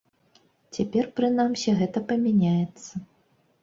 Цяпер 0.77 1.05
прынамсі 1.21 1.77
гэта 1.83 2.07
памяняецца. 2.11 3.09